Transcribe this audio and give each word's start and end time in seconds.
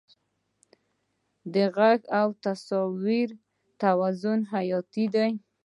د 1.53 1.55
غږ 1.77 1.99
او 2.19 2.27
تصویر 2.43 3.29
توازن 3.81 4.39
حیاتي 4.53 5.05
دی. 5.13 5.29